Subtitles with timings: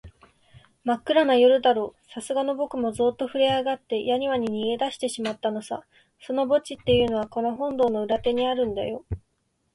[0.83, 5.83] まっくらな夜だろう、さすがのぼくもゾーッとふるえあがって、やにわに逃げだしてしまったのさ。
[6.19, 9.05] その墓地っていうのは、この本堂の裏手にあるんだよ。